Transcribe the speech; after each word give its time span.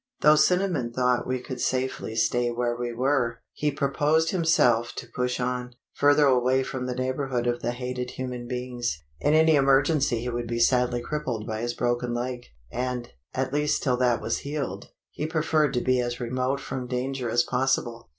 Though 0.21 0.35
Cinnamon 0.35 0.91
thought 0.91 1.27
we 1.27 1.37
could 1.39 1.61
safely 1.61 2.15
stay 2.15 2.49
where 2.49 2.75
we 2.75 2.91
were, 2.91 3.43
he 3.53 3.69
proposed 3.69 4.31
himself 4.31 4.93
to 4.95 5.05
push 5.13 5.39
on, 5.39 5.75
further 5.93 6.25
away 6.25 6.63
from 6.63 6.87
the 6.87 6.95
neighbourhood 6.95 7.45
of 7.45 7.61
the 7.61 7.69
hated 7.71 8.09
human 8.09 8.47
beings. 8.47 9.03
In 9.19 9.35
any 9.35 9.55
emergency 9.55 10.21
he 10.21 10.29
would 10.29 10.47
be 10.47 10.57
sadly 10.57 11.01
crippled 11.03 11.45
by 11.45 11.61
his 11.61 11.75
broken 11.75 12.15
leg, 12.15 12.45
and 12.71 13.09
at 13.35 13.53
least 13.53 13.83
till 13.83 13.97
that 13.97 14.23
was 14.23 14.39
healed 14.39 14.87
he 15.11 15.27
preferred 15.27 15.71
to 15.75 15.81
be 15.81 16.01
as 16.01 16.19
remote 16.19 16.59
from 16.61 16.87
danger 16.87 17.29
as 17.29 17.43
possible. 17.43 18.09